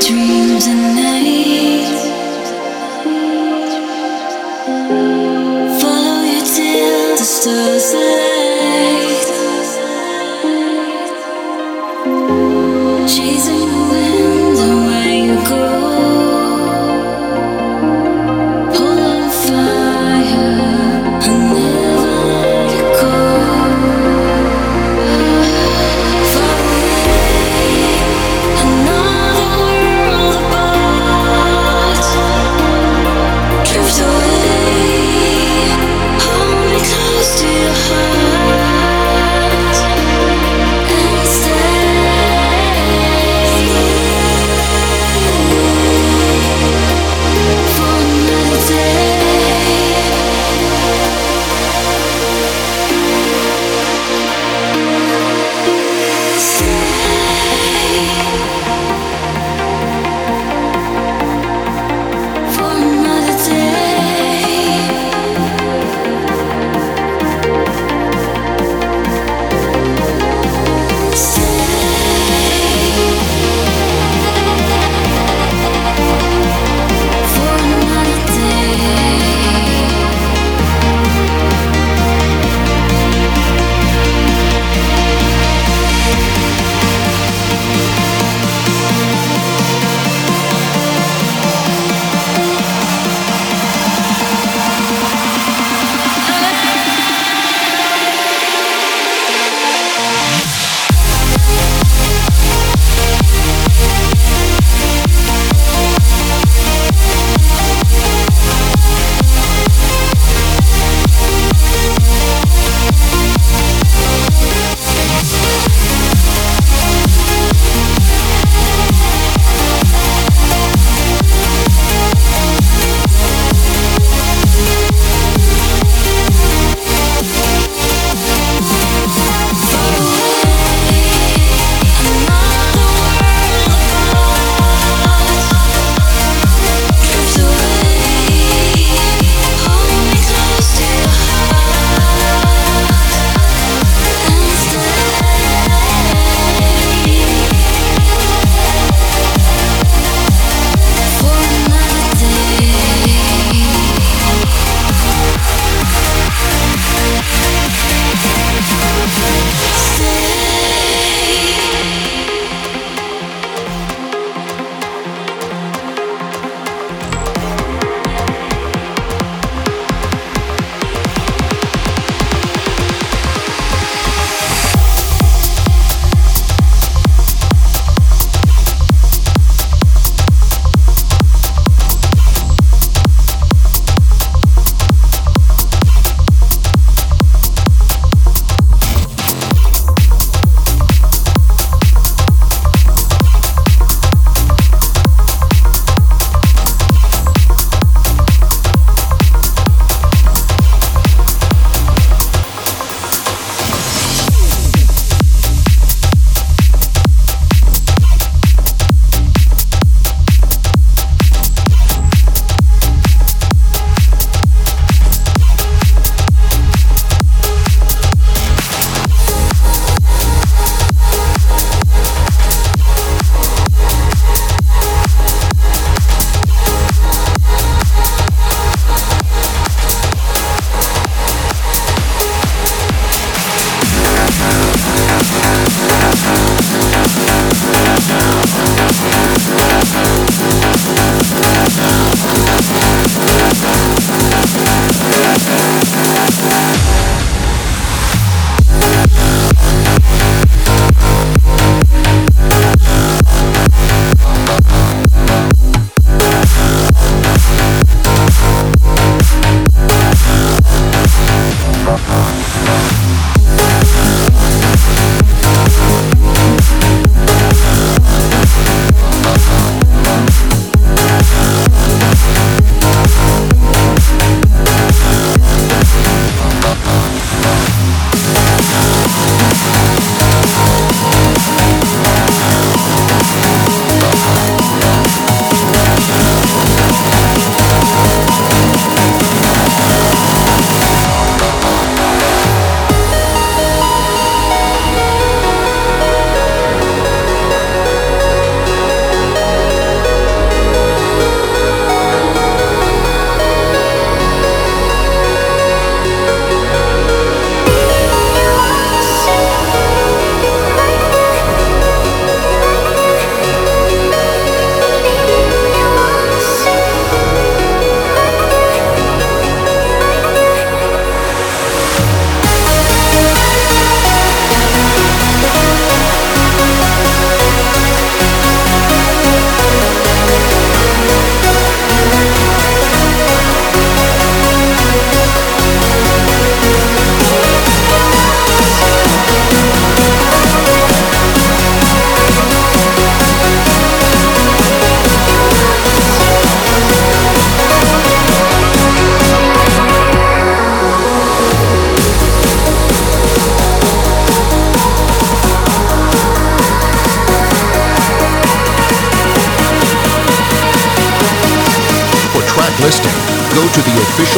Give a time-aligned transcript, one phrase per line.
[0.00, 0.40] To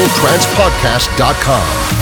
[0.03, 2.02] officialtrancepodcast.com.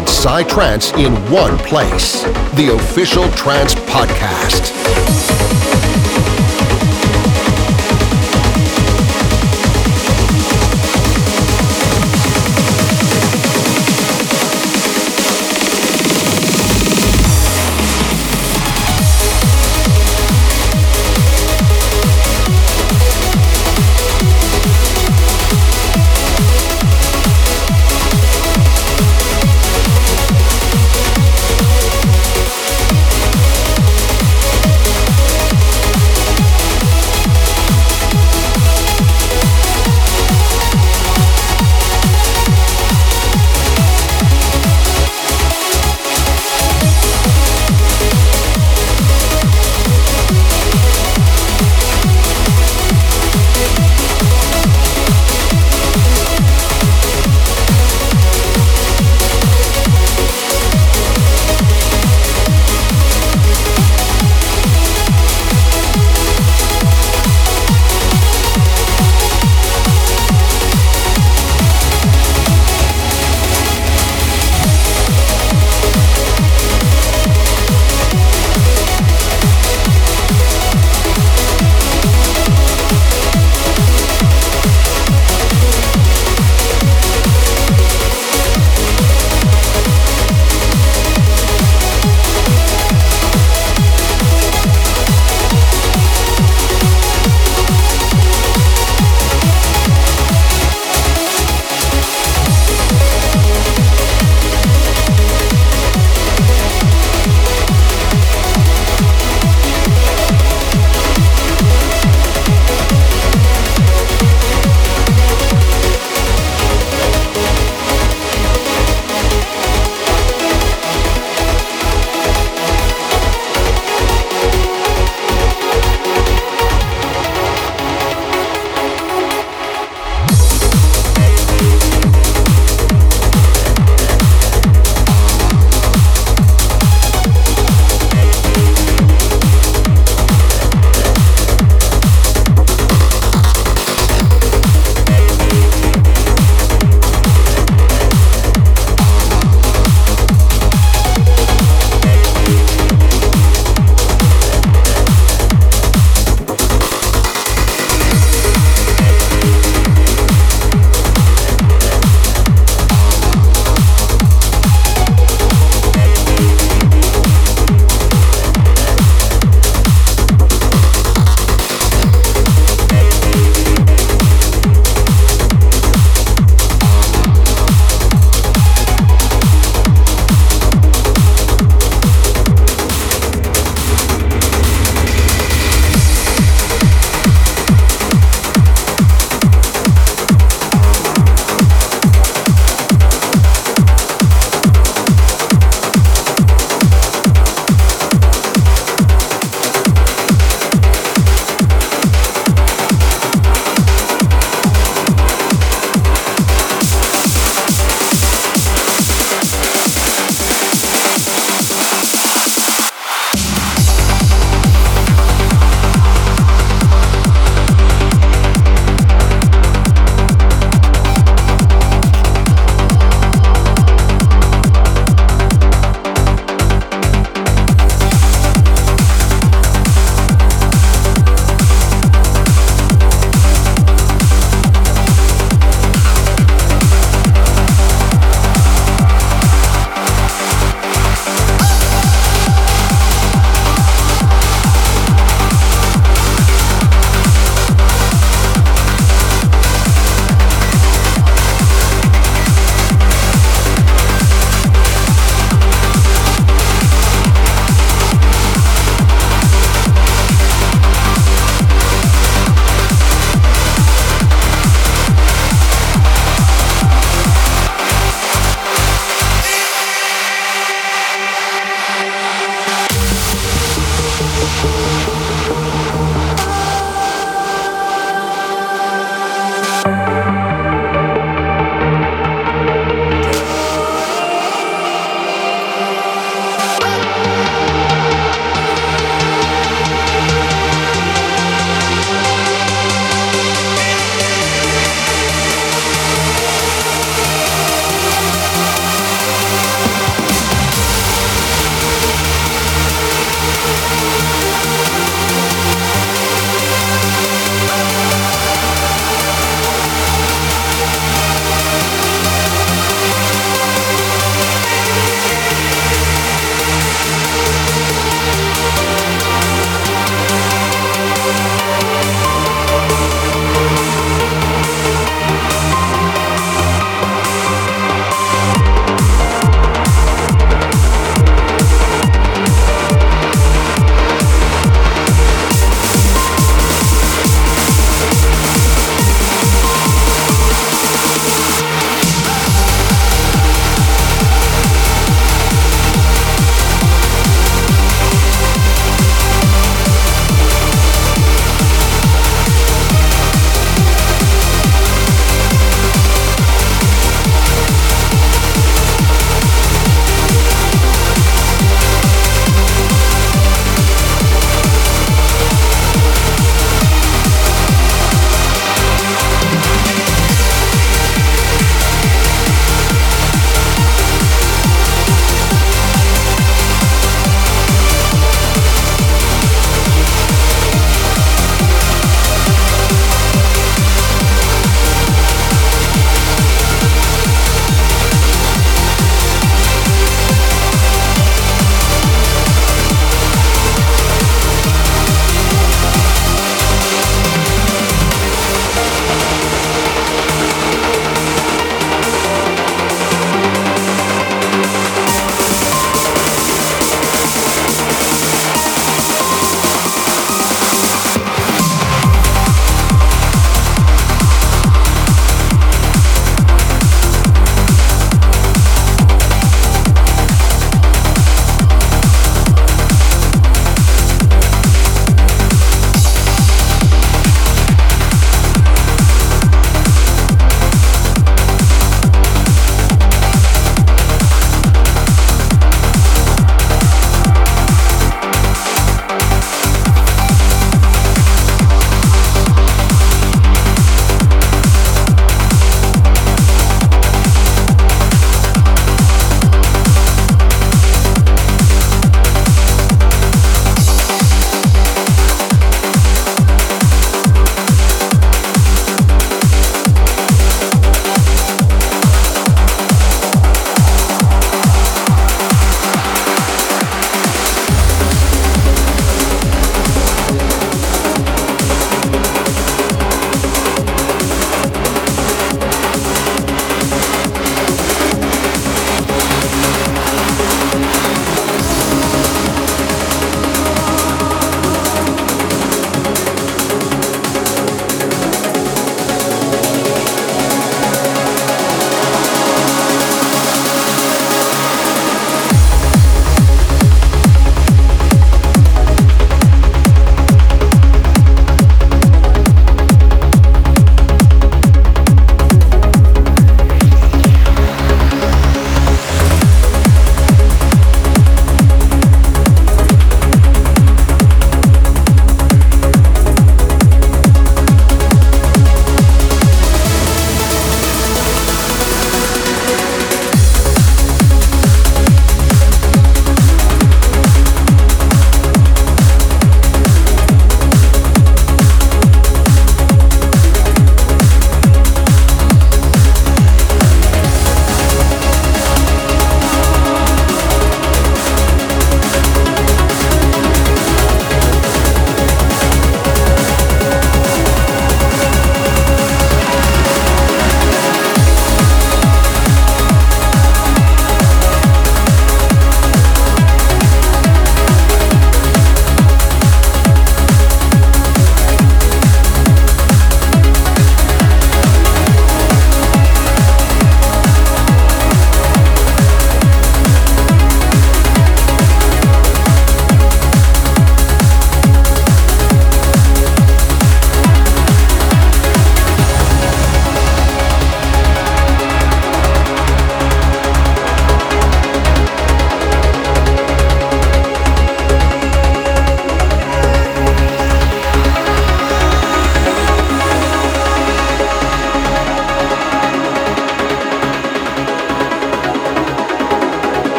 [0.00, 2.22] And psytrance in one place.
[2.54, 5.79] The official Trance Podcast.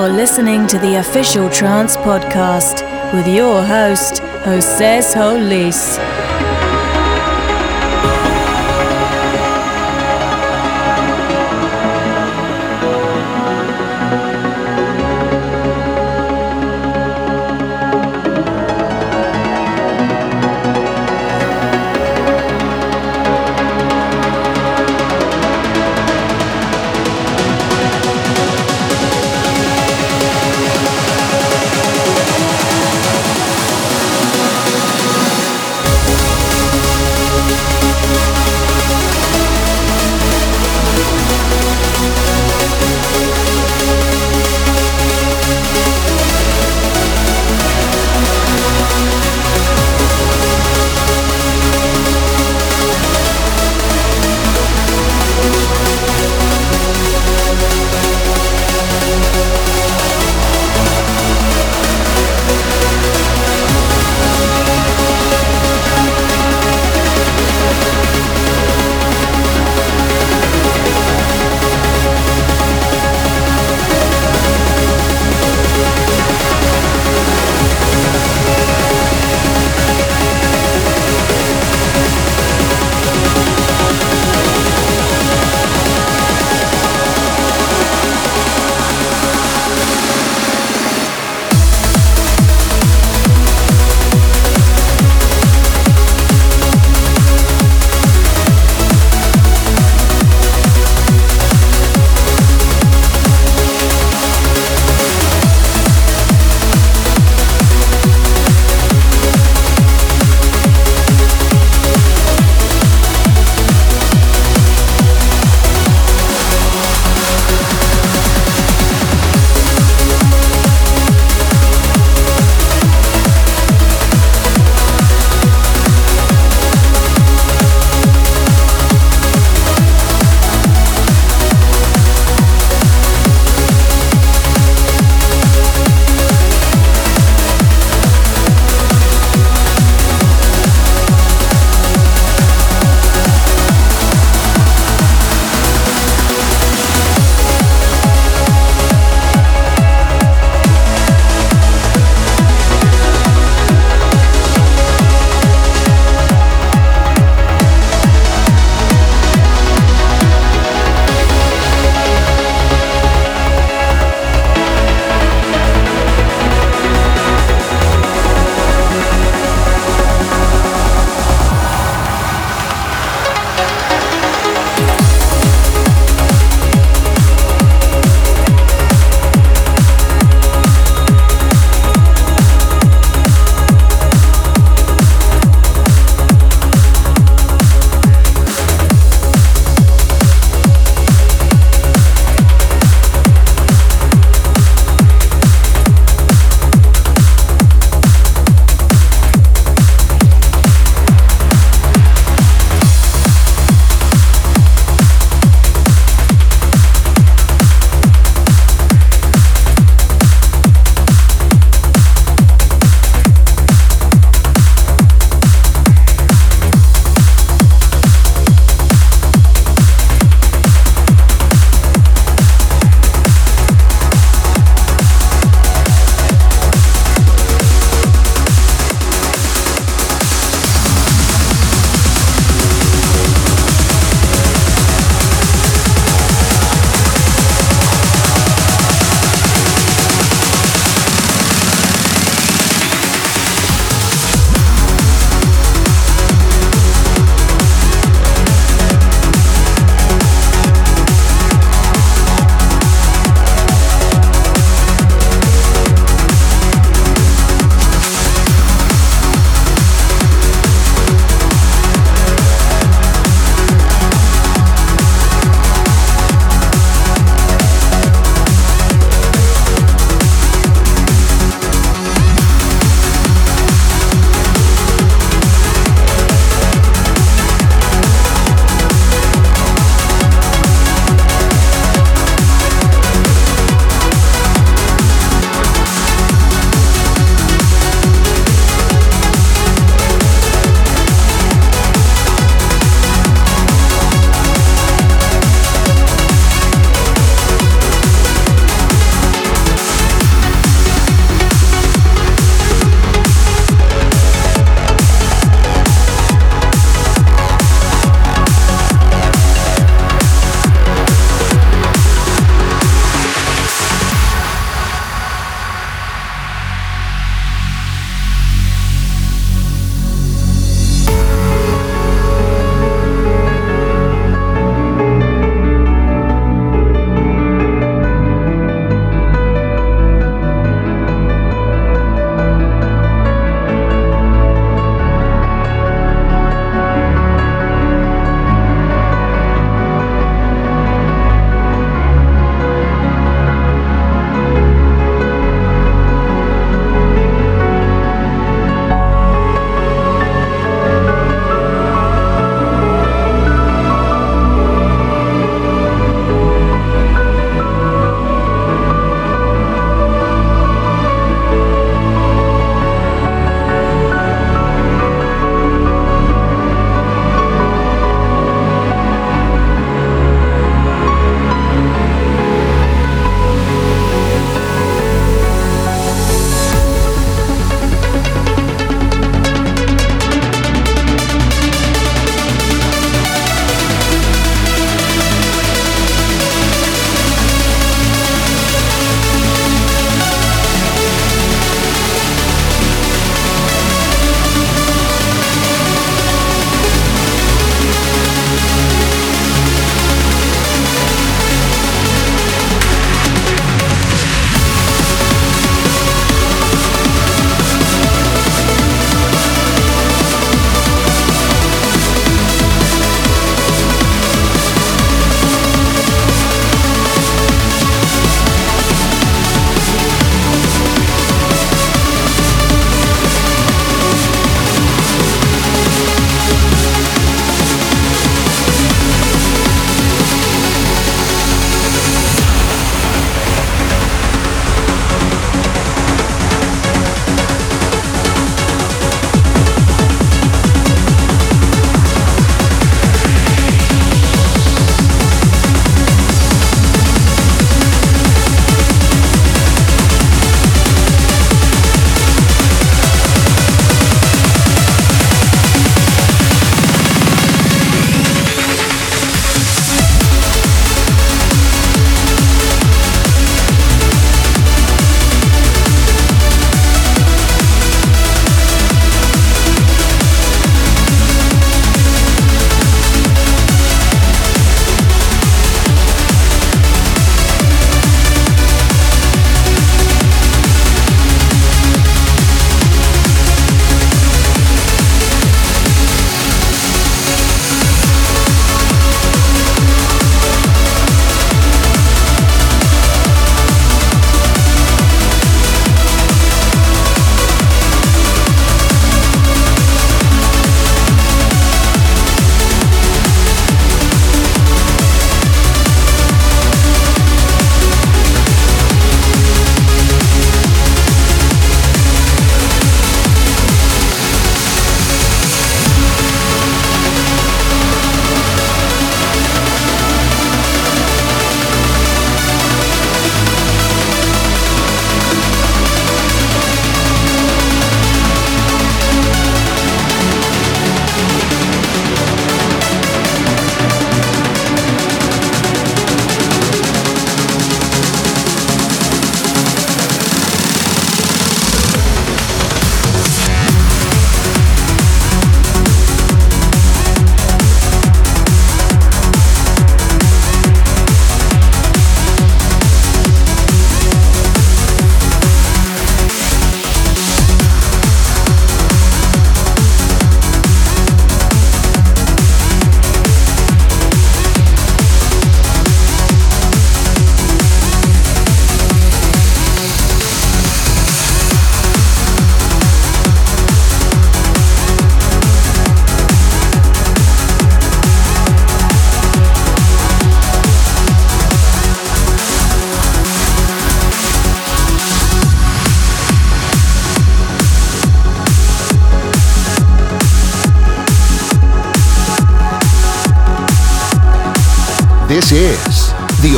[0.00, 2.82] You're listening to the official Trance Podcast
[3.12, 5.98] with your host, Jose Solis.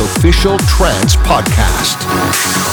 [0.03, 2.72] Official Trance Podcast.